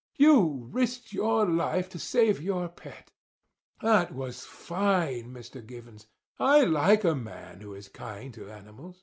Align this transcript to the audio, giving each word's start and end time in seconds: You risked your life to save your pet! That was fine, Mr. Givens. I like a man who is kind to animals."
You 0.17 0.67
risked 0.71 1.13
your 1.13 1.45
life 1.47 1.87
to 1.89 1.99
save 1.99 2.41
your 2.41 2.67
pet! 2.69 3.11
That 3.83 4.11
was 4.11 4.43
fine, 4.43 5.31
Mr. 5.31 5.63
Givens. 5.63 6.07
I 6.39 6.63
like 6.63 7.03
a 7.03 7.13
man 7.13 7.61
who 7.61 7.75
is 7.75 7.87
kind 7.87 8.33
to 8.33 8.49
animals." 8.49 8.97